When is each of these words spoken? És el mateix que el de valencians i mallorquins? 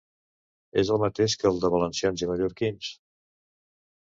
És 0.83 0.87
el 0.95 0.99
mateix 1.03 1.35
que 1.41 1.47
el 1.51 1.59
de 1.65 1.71
valencians 1.75 2.25
i 2.25 2.31
mallorquins? 2.33 2.89